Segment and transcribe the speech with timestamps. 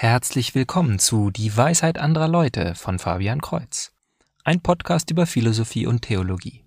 [0.00, 3.90] Herzlich willkommen zu Die Weisheit anderer Leute von Fabian Kreuz,
[4.44, 6.62] ein Podcast über Philosophie und Theologie.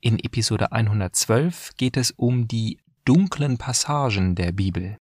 [0.00, 4.96] In Episode 112 geht es um die dunklen Passagen der Bibel.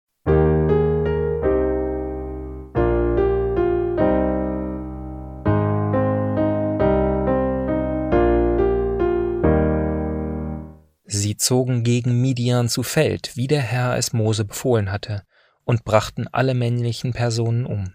[11.06, 15.22] Sie zogen gegen Midian zu Feld, wie der Herr es Mose befohlen hatte,
[15.66, 17.94] und brachten alle männlichen Personen um.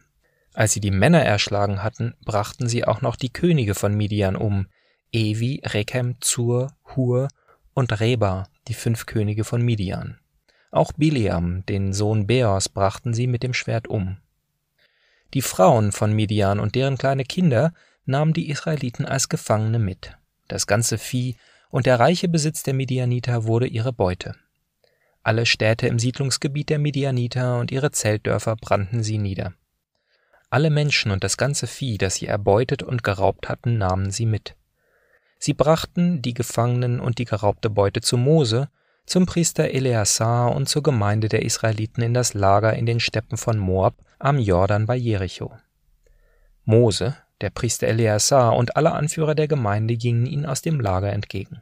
[0.53, 4.67] Als sie die Männer erschlagen hatten, brachten sie auch noch die Könige von Midian um,
[5.13, 7.29] Evi, Rekem, Zur, Hur
[7.73, 10.19] und Reba, die fünf Könige von Midian.
[10.73, 14.19] Auch Biliam, den Sohn Beors, brachten sie mit dem Schwert um.
[15.35, 17.73] Die Frauen von Midian und deren kleine Kinder
[18.05, 20.17] nahmen die Israeliten als Gefangene mit.
[20.49, 21.37] Das ganze Vieh
[21.71, 24.35] und der reiche Besitz der Midianiter wurde ihre Beute.
[25.23, 29.53] Alle Städte im Siedlungsgebiet der Midianiter und ihre Zeltdörfer brannten sie nieder.
[30.49, 34.57] Alle Menschen und das ganze Vieh, das sie erbeutet und geraubt hatten, nahmen sie mit.
[35.39, 38.69] Sie brachten die Gefangenen und die geraubte Beute zu Mose,
[39.07, 43.59] zum Priester Eleazar und zur Gemeinde der Israeliten in das Lager in den Steppen von
[43.59, 45.53] Moab am Jordan bei Jericho.
[46.65, 51.61] Mose, der Priester Eleazar und alle Anführer der Gemeinde gingen ihnen aus dem Lager entgegen.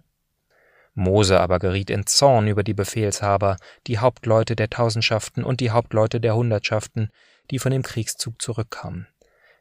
[0.98, 6.20] Mose aber geriet in Zorn über die Befehlshaber, die Hauptleute der Tausendschaften und die Hauptleute
[6.20, 7.10] der Hundertschaften,
[7.50, 9.06] die von dem Kriegszug zurückkamen.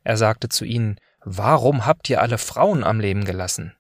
[0.04, 3.76] Er sagte zu ihnen, Warum habt ihr alle Frauen am Leben gelassen?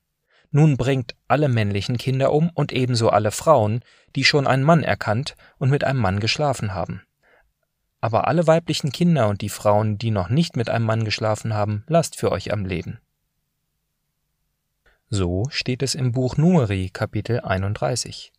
[0.51, 3.81] Nun bringt alle männlichen Kinder um und ebenso alle Frauen,
[4.15, 7.03] die schon einen Mann erkannt und mit einem Mann geschlafen haben.
[7.99, 11.83] Aber alle weiblichen Kinder und die Frauen, die noch nicht mit einem Mann geschlafen haben,
[11.87, 12.99] lasst für euch am Leben.
[15.09, 18.33] So steht es im Buch Numeri Kapitel 31.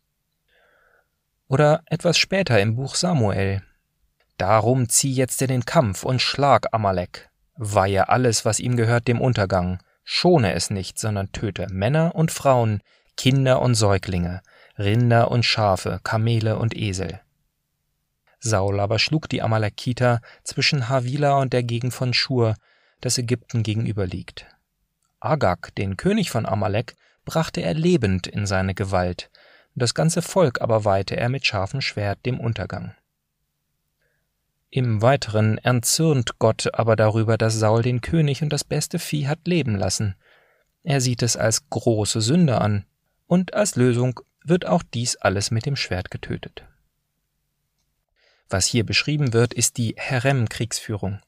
[1.47, 3.63] Oder etwas später im Buch Samuel.
[4.37, 9.19] Darum zieh jetzt in den Kampf und schlag Amalek, weihe alles, was ihm gehört, dem
[9.19, 12.83] Untergang, schone es nicht, sondern töte Männer und Frauen,
[13.17, 14.43] Kinder und Säuglinge,
[14.77, 17.19] Rinder und Schafe, Kamele und Esel.
[18.39, 22.53] Saul aber schlug die Amalekiter zwischen Havila und der Gegend von Schur,
[23.01, 24.45] das Ägypten gegenüber liegt.
[25.19, 29.29] Agag, den König von Amalek, brachte er lebend in seine Gewalt,
[29.75, 32.95] das ganze Volk aber weihte er mit scharfem Schwert dem Untergang.
[34.71, 39.47] Im Weiteren erzürnt Gott aber darüber, dass Saul den König und das beste Vieh hat
[39.47, 40.15] leben lassen.
[40.83, 42.85] Er sieht es als große Sünde an,
[43.25, 46.65] und als Lösung wird auch dies alles mit dem Schwert getötet.
[48.47, 51.19] Was hier beschrieben wird, ist die Herem-Kriegsführung.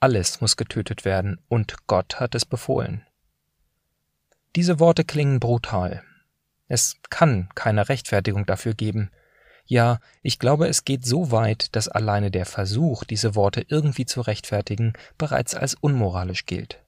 [0.00, 3.06] Alles muss getötet werden, und Gott hat es befohlen.
[4.56, 6.02] Diese Worte klingen brutal.
[6.66, 9.10] Es kann keine Rechtfertigung dafür geben.
[9.66, 14.22] Ja, ich glaube, es geht so weit, dass alleine der Versuch, diese Worte irgendwie zu
[14.22, 16.82] rechtfertigen, bereits als unmoralisch gilt.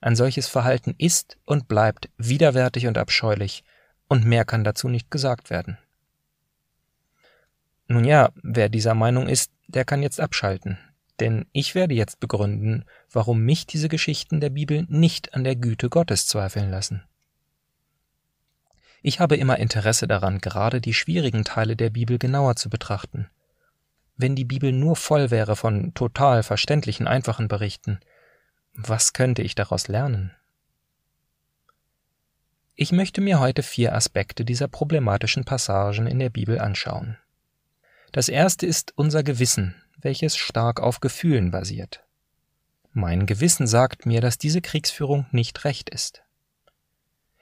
[0.00, 3.64] Ein solches Verhalten ist und bleibt widerwärtig und abscheulich,
[4.06, 5.78] und mehr kann dazu nicht gesagt werden.
[7.88, 10.78] Nun ja, wer dieser Meinung ist, der kann jetzt abschalten
[11.20, 15.88] denn ich werde jetzt begründen, warum mich diese Geschichten der Bibel nicht an der Güte
[15.88, 17.04] Gottes zweifeln lassen.
[19.02, 23.28] Ich habe immer Interesse daran, gerade die schwierigen Teile der Bibel genauer zu betrachten.
[24.16, 28.00] Wenn die Bibel nur voll wäre von total verständlichen, einfachen Berichten,
[28.74, 30.32] was könnte ich daraus lernen?
[32.74, 37.16] Ich möchte mir heute vier Aspekte dieser problematischen Passagen in der Bibel anschauen.
[38.12, 42.04] Das erste ist unser Gewissen, welches stark auf Gefühlen basiert.
[42.92, 46.22] Mein Gewissen sagt mir, dass diese Kriegsführung nicht recht ist.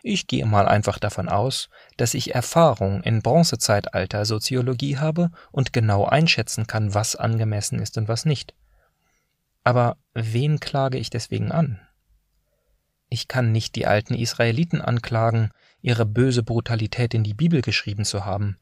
[0.02, 6.04] Ich gehe mal einfach davon aus, dass ich Erfahrung in Bronzezeitalter Soziologie habe und genau
[6.04, 8.54] einschätzen kann, was angemessen ist und was nicht.
[9.64, 11.80] Aber wen klage ich deswegen an?
[13.08, 15.50] Ich kann nicht die alten Israeliten anklagen,
[15.80, 18.58] ihre böse Brutalität in die Bibel geschrieben zu haben,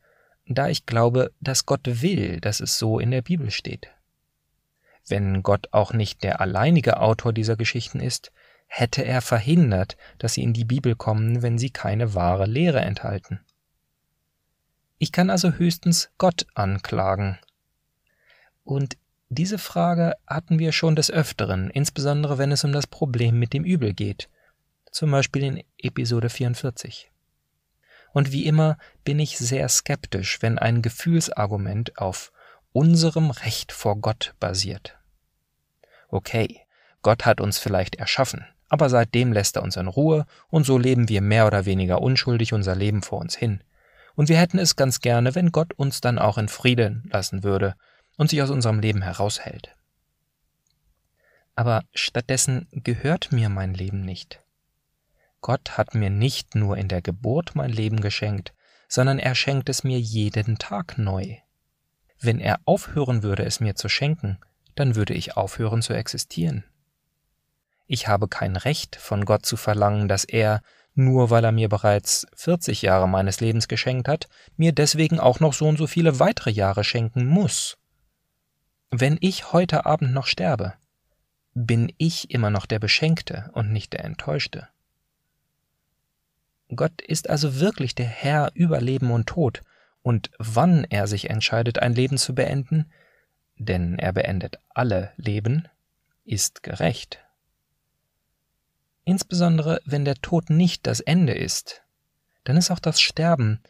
[0.46, 3.90] da ich glaube, dass Gott will, dass es so in der Bibel steht.
[5.06, 8.32] Wenn Gott auch nicht der alleinige Autor dieser Geschichten ist,
[8.66, 13.40] hätte er verhindert, dass sie in die Bibel kommen, wenn sie keine wahre Lehre enthalten.
[14.98, 17.38] Ich kann also höchstens Gott anklagen.
[18.64, 18.96] Und
[19.28, 23.64] diese Frage hatten wir schon des Öfteren, insbesondere wenn es um das Problem mit dem
[23.64, 24.28] Übel geht,
[24.90, 27.10] zum Beispiel in Episode 44.
[28.14, 32.32] Und wie immer bin ich sehr skeptisch, wenn ein Gefühlsargument auf
[32.72, 34.96] unserem Recht vor Gott basiert.
[36.08, 36.60] Okay,
[37.02, 41.10] Gott hat uns vielleicht erschaffen, aber seitdem lässt er uns in Ruhe und so leben
[41.10, 43.62] wir mehr oder weniger unschuldig unser Leben vor uns hin.
[44.14, 47.74] Und wir hätten es ganz gerne, wenn Gott uns dann auch in Frieden lassen würde
[48.16, 49.74] und sich aus unserem Leben heraushält.
[51.56, 54.43] aber stattdessen gehört mir mein Leben nicht.
[55.44, 58.54] Gott hat mir nicht nur in der Geburt mein Leben geschenkt,
[58.88, 61.36] sondern er schenkt es mir jeden Tag neu.
[62.18, 64.38] Wenn er aufhören würde, es mir zu schenken,
[64.74, 66.64] dann würde ich aufhören zu existieren.
[67.86, 70.62] Ich habe kein Recht von Gott zu verlangen, dass er,
[70.94, 75.52] nur weil er mir bereits 40 Jahre meines Lebens geschenkt hat, mir deswegen auch noch
[75.52, 77.76] so und so viele weitere Jahre schenken muss.
[78.90, 80.72] Wenn ich heute Abend noch sterbe,
[81.52, 84.68] bin ich immer noch der Beschenkte und nicht der Enttäuschte.
[86.74, 89.62] Gott ist also wirklich der Herr über Leben und Tod,
[90.02, 92.92] und wann er sich entscheidet, ein Leben zu beenden,
[93.56, 95.66] denn er beendet alle Leben,
[96.24, 97.20] ist gerecht.
[99.04, 101.82] Insbesondere wenn der Tod nicht das Ende ist,
[102.44, 103.60] dann ist auch das Sterben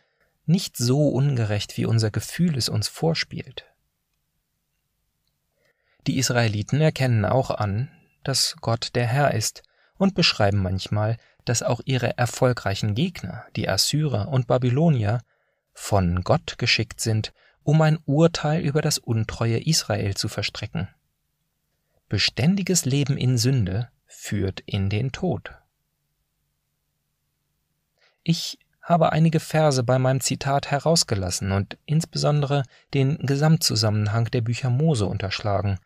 [0.46, 3.64] nicht so ungerecht, wie unser Gefühl es uns vorspielt.
[6.06, 7.90] Die Israeliten erkennen auch an,
[8.24, 9.62] dass Gott der Herr ist
[9.96, 15.20] und beschreiben manchmal, dass auch ihre erfolgreichen Gegner, die Assyrer und Babylonier,
[15.72, 17.32] von Gott geschickt sind,
[17.62, 20.88] um ein Urteil über das untreue Israel zu verstrecken.
[22.08, 25.52] Beständiges Leben in Sünde führt in den Tod.
[28.22, 32.62] Ich habe einige Verse bei meinem Zitat herausgelassen und insbesondere
[32.92, 35.78] den Gesamtzusammenhang der Bücher Mose unterschlagen,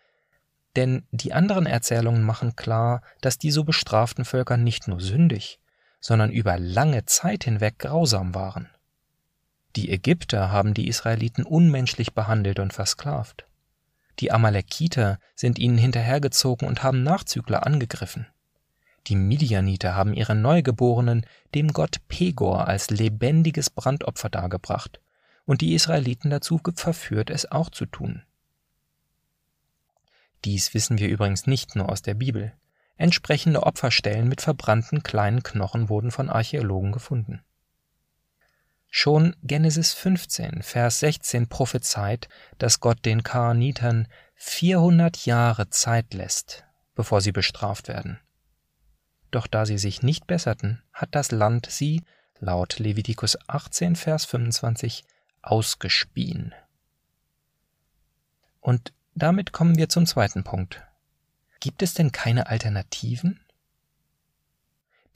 [0.78, 5.58] denn die anderen Erzählungen machen klar, dass die so bestraften Völker nicht nur sündig,
[5.98, 8.68] sondern über lange Zeit hinweg grausam waren.
[9.74, 13.44] Die Ägypter haben die Israeliten unmenschlich behandelt und versklavt.
[14.20, 18.28] Die Amalekiter sind ihnen hinterhergezogen und haben Nachzügler angegriffen.
[19.08, 21.26] Die Midianiter haben ihre Neugeborenen
[21.56, 25.00] dem Gott Pegor als lebendiges Brandopfer dargebracht
[25.44, 28.22] und die Israeliten dazu verführt, es auch zu tun.
[30.44, 32.52] Dies wissen wir übrigens nicht nur aus der Bibel.
[32.96, 37.42] Entsprechende Opferstellen mit verbrannten kleinen Knochen wurden von Archäologen gefunden.
[38.90, 46.64] Schon Genesis 15, Vers 16 prophezeit, dass Gott den Kanaanitern 400 Jahre Zeit lässt,
[46.94, 48.18] bevor sie bestraft werden.
[49.30, 52.02] Doch da sie sich nicht besserten, hat das Land sie,
[52.38, 55.04] laut Levitikus 18, Vers 25,
[55.42, 56.54] ausgespien.
[58.60, 60.82] Und damit kommen wir zum zweiten Punkt.
[61.60, 63.40] Gibt es denn keine Alternativen?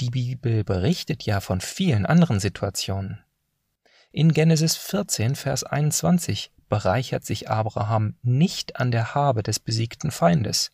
[0.01, 3.23] Die Bibel berichtet ja von vielen anderen Situationen.
[4.11, 10.71] In Genesis 14, Vers 21 bereichert sich Abraham nicht an der Habe des besiegten Feindes.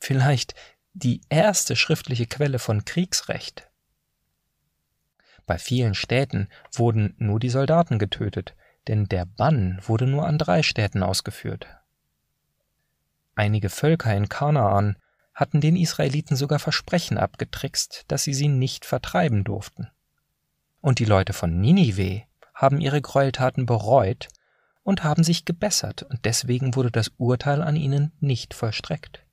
[0.00, 0.54] Vielleicht
[0.94, 3.70] die erste schriftliche Quelle von Kriegsrecht.
[5.46, 8.54] Bei vielen Städten wurden nur die Soldaten getötet,
[8.88, 11.66] denn der Bann wurde nur an drei Städten ausgeführt.
[13.34, 14.96] Einige Völker in Kanaan
[15.34, 19.88] hatten den Israeliten sogar Versprechen abgetrickst, dass sie sie nicht vertreiben durften.
[20.80, 22.22] Und die Leute von Ninive
[22.54, 24.28] haben ihre Gräueltaten bereut
[24.82, 29.24] und haben sich gebessert, und deswegen wurde das Urteil an ihnen nicht vollstreckt.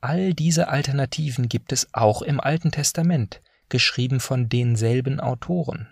[0.00, 5.88] All diese Alternativen gibt es auch im Alten Testament, geschrieben von denselben Autoren.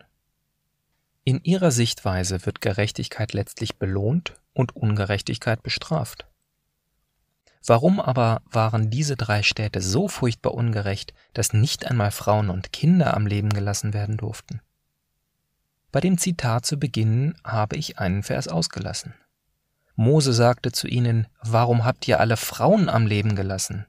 [1.25, 6.27] In ihrer Sichtweise wird Gerechtigkeit letztlich belohnt und Ungerechtigkeit bestraft.
[7.67, 13.15] Warum aber waren diese drei Städte so furchtbar ungerecht, dass nicht einmal Frauen und Kinder
[13.15, 14.61] am Leben gelassen werden durften?
[15.91, 19.15] Bei dem Zitat zu Beginn habe ich einen Vers ausgelassen.
[19.97, 23.87] Mose sagte zu ihnen, Warum habt ihr alle Frauen am Leben gelassen?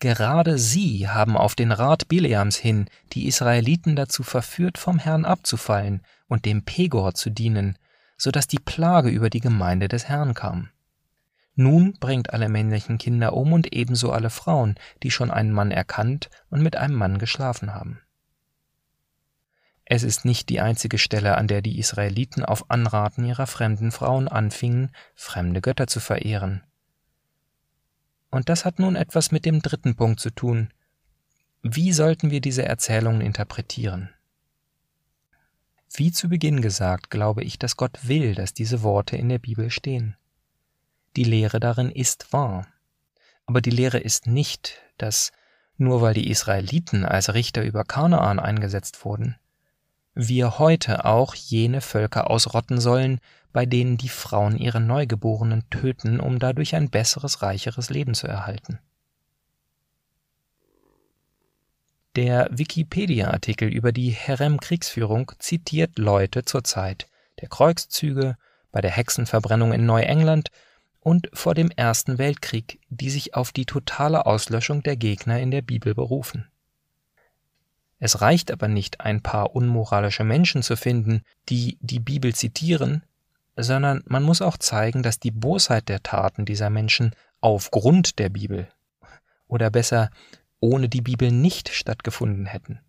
[0.00, 6.02] Gerade sie haben auf den Rat Bileams hin die Israeliten dazu verführt, vom Herrn abzufallen
[6.26, 7.78] und dem Pegor zu dienen,
[8.16, 10.70] so dass die Plage über die Gemeinde des Herrn kam.
[11.54, 16.30] Nun bringt alle männlichen Kinder um und ebenso alle Frauen, die schon einen Mann erkannt
[16.48, 18.00] und mit einem Mann geschlafen haben.
[19.84, 24.28] Es ist nicht die einzige Stelle, an der die Israeliten auf Anraten ihrer fremden Frauen
[24.28, 26.62] anfingen, fremde Götter zu verehren.
[28.30, 30.72] Und das hat nun etwas mit dem dritten Punkt zu tun.
[31.62, 34.08] Wie sollten wir diese Erzählungen interpretieren?
[35.92, 39.68] Wie zu Beginn gesagt, glaube ich, dass Gott will, dass diese Worte in der Bibel
[39.68, 40.16] stehen.
[41.16, 42.66] Die Lehre darin ist wahr.
[43.46, 45.32] Aber die Lehre ist nicht, dass
[45.76, 49.36] nur weil die Israeliten als Richter über Kanaan eingesetzt wurden,
[50.14, 53.20] wir heute auch jene Völker ausrotten sollen,
[53.52, 58.78] bei denen die Frauen ihre Neugeborenen töten, um dadurch ein besseres, reicheres Leben zu erhalten.
[62.14, 67.08] Der Wikipedia-Artikel über die Herem-Kriegsführung zitiert Leute zur Zeit
[67.40, 68.36] der Kreuzzüge,
[68.70, 70.50] bei der Hexenverbrennung in Neuengland
[71.02, 75.62] und vor dem Ersten Weltkrieg, die sich auf die totale Auslöschung der Gegner in der
[75.62, 76.46] Bibel berufen.
[77.98, 83.04] Es reicht aber nicht, ein paar unmoralische Menschen zu finden, die die Bibel zitieren,
[83.56, 88.68] sondern man muss auch zeigen, dass die Bosheit der Taten dieser Menschen aufgrund der Bibel
[89.46, 90.10] oder besser
[90.60, 92.80] ohne die Bibel nicht stattgefunden hätten.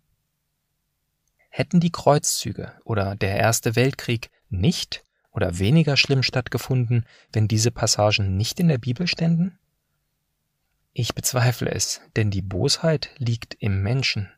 [1.48, 5.03] Hätten die Kreuzzüge oder der Erste Weltkrieg nicht
[5.34, 9.58] oder weniger schlimm stattgefunden, wenn diese Passagen nicht in der Bibel ständen?
[10.92, 14.30] Ich bezweifle es, denn die Bosheit liegt im Menschen.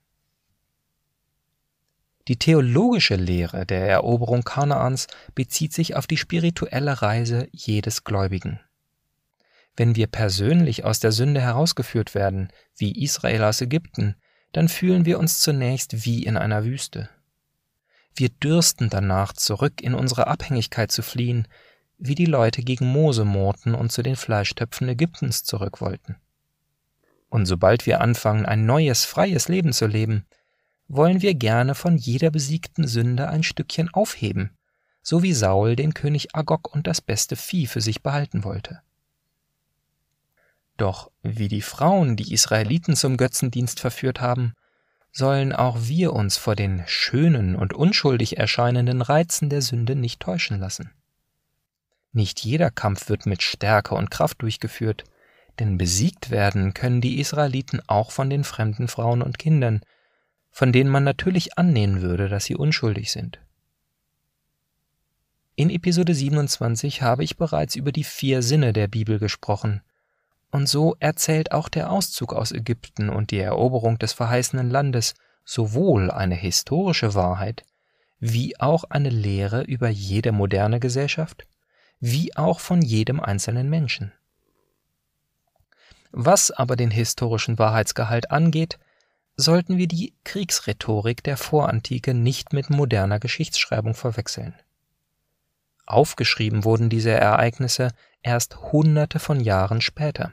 [2.28, 8.58] Die theologische Lehre der Eroberung Kanaans bezieht sich auf die spirituelle Reise jedes Gläubigen.
[9.76, 14.16] Wenn wir persönlich aus der Sünde herausgeführt werden, wie Israel aus Ägypten,
[14.52, 17.10] dann fühlen wir uns zunächst wie in einer Wüste.
[18.18, 21.46] Wir dürsten danach, zurück in unsere Abhängigkeit zu fliehen,
[21.98, 26.16] wie die Leute gegen Mose murrten und zu den Fleischtöpfen Ägyptens zurück wollten.
[27.28, 30.24] Und sobald wir anfangen, ein neues, freies Leben zu leben,
[30.88, 34.56] wollen wir gerne von jeder besiegten Sünde ein Stückchen aufheben,
[35.02, 38.80] so wie Saul den König Agog und das beste Vieh für sich behalten wollte.
[40.78, 44.54] Doch wie die Frauen die Israeliten zum Götzendienst verführt haben,
[45.16, 50.60] sollen auch wir uns vor den schönen und unschuldig erscheinenden Reizen der Sünde nicht täuschen
[50.60, 50.90] lassen.
[52.12, 55.04] Nicht jeder Kampf wird mit Stärke und Kraft durchgeführt,
[55.58, 59.80] denn besiegt werden können die Israeliten auch von den fremden Frauen und Kindern,
[60.50, 63.40] von denen man natürlich annehmen würde, dass sie unschuldig sind.
[65.54, 69.80] In Episode 27 habe ich bereits über die vier Sinne der Bibel gesprochen,
[70.56, 75.12] und so erzählt auch der Auszug aus Ägypten und die Eroberung des verheißenen Landes
[75.44, 77.66] sowohl eine historische Wahrheit,
[78.20, 81.46] wie auch eine Lehre über jede moderne Gesellschaft,
[82.00, 84.14] wie auch von jedem einzelnen Menschen.
[86.10, 88.78] Was aber den historischen Wahrheitsgehalt angeht,
[89.36, 94.54] sollten wir die Kriegsrhetorik der Vorantike nicht mit moderner Geschichtsschreibung verwechseln.
[95.84, 97.90] Aufgeschrieben wurden diese Ereignisse
[98.22, 100.32] erst Hunderte von Jahren später.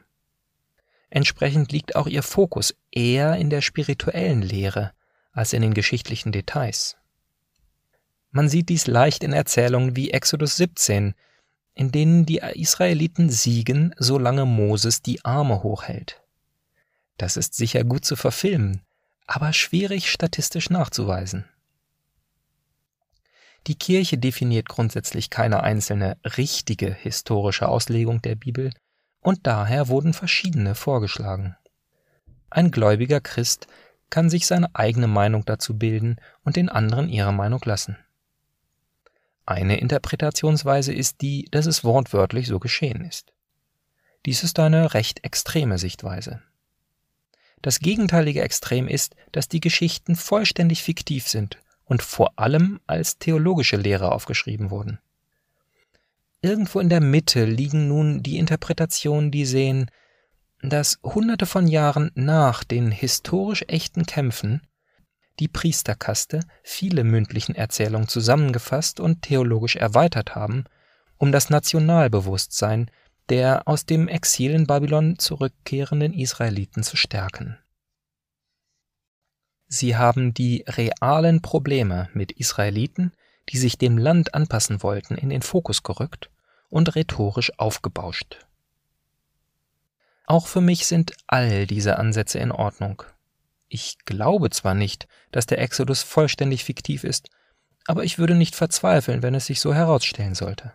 [1.15, 4.93] Entsprechend liegt auch ihr Fokus eher in der spirituellen Lehre
[5.31, 6.97] als in den geschichtlichen Details.
[8.31, 11.13] Man sieht dies leicht in Erzählungen wie Exodus 17,
[11.75, 16.19] in denen die Israeliten siegen, solange Moses die Arme hochhält.
[17.17, 18.81] Das ist sicher gut zu verfilmen,
[19.27, 21.45] aber schwierig statistisch nachzuweisen.
[23.67, 28.71] Die Kirche definiert grundsätzlich keine einzelne richtige historische Auslegung der Bibel,
[29.23, 31.55] und daher wurden verschiedene vorgeschlagen.
[32.49, 33.67] Ein gläubiger Christ
[34.09, 37.97] kann sich seine eigene Meinung dazu bilden und den anderen ihre Meinung lassen.
[39.45, 43.33] Eine Interpretationsweise ist die, dass es wortwörtlich so geschehen ist.
[44.25, 46.41] Dies ist eine recht extreme Sichtweise.
[47.61, 53.77] Das gegenteilige Extrem ist, dass die Geschichten vollständig fiktiv sind und vor allem als theologische
[53.77, 54.99] Lehre aufgeschrieben wurden.
[56.43, 59.89] Irgendwo in der Mitte liegen nun die Interpretationen, die sehen,
[60.61, 64.61] dass hunderte von Jahren nach den historisch echten Kämpfen
[65.39, 70.65] die Priesterkaste viele mündlichen Erzählungen zusammengefasst und theologisch erweitert haben,
[71.17, 72.91] um das Nationalbewusstsein
[73.29, 77.57] der aus dem Exil in Babylon zurückkehrenden Israeliten zu stärken.
[79.69, 83.13] Sie haben die realen Probleme mit Israeliten,
[83.47, 86.29] die sich dem Land anpassen wollten, in den Fokus gerückt
[86.73, 88.47] und rhetorisch aufgebauscht.
[90.25, 93.03] Auch für mich sind all diese Ansätze in Ordnung.
[93.67, 97.29] Ich glaube zwar nicht, dass der Exodus vollständig fiktiv ist,
[97.85, 100.73] aber ich würde nicht verzweifeln, wenn es sich so herausstellen sollte.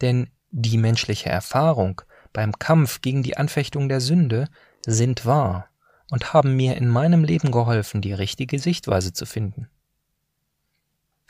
[0.00, 2.00] Denn die menschliche Erfahrung
[2.32, 4.48] beim Kampf gegen die Anfechtung der Sünde
[4.86, 5.68] sind wahr
[6.10, 9.68] und haben mir in meinem Leben geholfen, die richtige Sichtweise zu finden.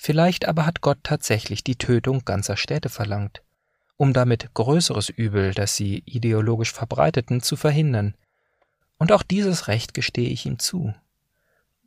[0.02, 3.42] Vielleicht aber hat Gott tatsächlich die Tötung ganzer Städte verlangt,
[3.99, 8.14] um damit größeres Übel, das sie ideologisch verbreiteten, zu verhindern.
[8.97, 10.95] Und auch dieses Recht gestehe ich ihm zu.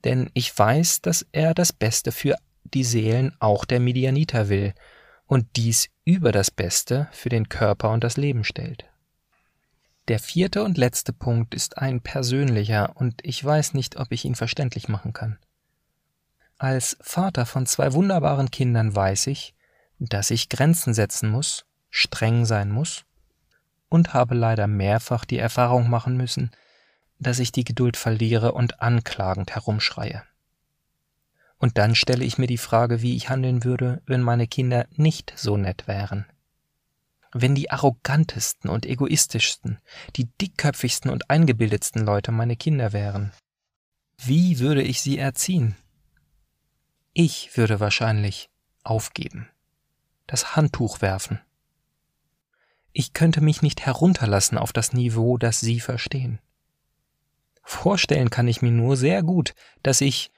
[0.03, 4.75] Denn ich weiß, dass er das Beste für die Seelen auch der Midianiter will
[5.25, 8.85] und dies über das Beste für den Körper und das Leben stellt.
[10.07, 14.35] Der vierte und letzte Punkt ist ein persönlicher und ich weiß nicht, ob ich ihn
[14.35, 15.39] verständlich machen kann.
[16.63, 19.53] Als Vater von zwei wunderbaren Kindern weiß ich,
[19.99, 23.03] dass ich Grenzen setzen muss, streng sein muss
[23.89, 26.51] und habe leider mehrfach die Erfahrung machen müssen,
[27.19, 30.23] dass ich die Geduld verliere und anklagend herumschreie.
[31.57, 35.33] Und dann stelle ich mir die Frage, wie ich handeln würde, wenn meine Kinder nicht
[35.35, 36.25] so nett wären.
[37.33, 39.79] wenn die arrogantesten und egoistischsten,
[40.15, 43.33] die dickköpfigsten und eingebildetsten Leute meine Kinder wären?
[44.17, 45.75] Wie würde ich sie erziehen?
[47.15, 48.49] Ich würde wahrscheinlich
[48.83, 49.47] aufgeben,
[50.25, 51.39] das Handtuch werfen.
[52.91, 56.39] Ich könnte mich nicht herunterlassen auf das Niveau, das Sie verstehen.
[57.63, 59.53] Vorstellen kann ich mir nur sehr gut,
[59.83, 60.31] dass ich,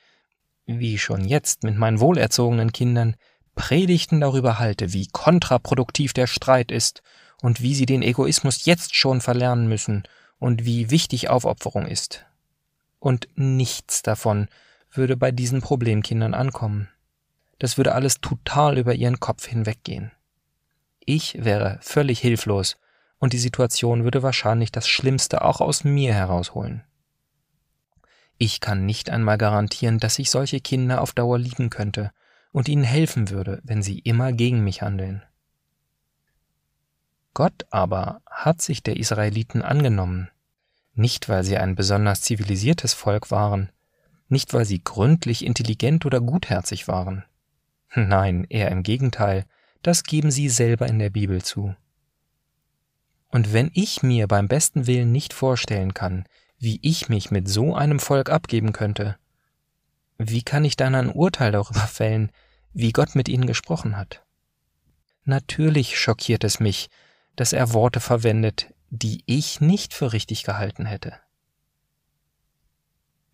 [0.66, 3.16] wie schon jetzt mit meinen wohlerzogenen Kindern,
[3.56, 7.04] Predigten darüber halte, wie kontraproduktiv der Streit ist
[7.42, 10.04] und wie sie den Egoismus jetzt schon verlernen müssen
[10.40, 12.26] und wie wichtig Aufopferung ist.
[13.00, 14.50] Und nichts davon
[14.98, 16.90] würde bei diesen Problemkindern ankommen.
[17.60, 20.12] Das würde alles total über ihren Kopf hinweggehen.
[21.00, 22.78] Ich wäre völlig hilflos
[23.20, 26.84] und die Situation würde wahrscheinlich das Schlimmste auch aus mir herausholen.
[28.38, 32.12] Ich kann nicht einmal garantieren, dass ich solche Kinder auf Dauer lieben könnte
[32.52, 35.24] und ihnen helfen würde, wenn sie immer gegen mich handeln.
[37.34, 40.30] Gott aber hat sich der Israeliten angenommen,
[40.94, 43.70] nicht weil sie ein besonders zivilisiertes Volk waren,
[44.28, 47.24] nicht weil sie gründlich intelligent oder gutherzig waren.
[47.94, 49.46] Nein, eher im Gegenteil,
[49.82, 51.76] das geben sie selber in der Bibel zu.
[53.30, 56.26] Und wenn ich mir beim besten Willen nicht vorstellen kann,
[56.58, 59.18] wie ich mich mit so einem Volk abgeben könnte,
[60.18, 62.32] wie kann ich dann ein Urteil darüber fällen,
[62.74, 64.24] wie Gott mit ihnen gesprochen hat.
[65.24, 66.90] Natürlich schockiert es mich,
[67.36, 71.14] dass er Worte verwendet, die ich nicht für richtig gehalten hätte.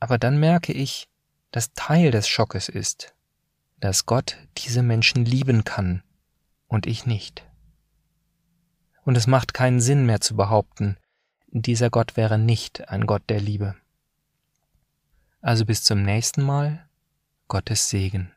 [0.01, 1.07] Aber dann merke ich,
[1.51, 3.13] dass Teil des Schockes ist,
[3.79, 6.01] dass Gott diese Menschen lieben kann
[6.67, 7.45] und ich nicht.
[9.05, 10.97] Und es macht keinen Sinn mehr zu behaupten,
[11.47, 13.75] dieser Gott wäre nicht ein Gott der Liebe.
[15.39, 16.87] Also bis zum nächsten Mal,
[17.47, 18.31] Gottes Segen.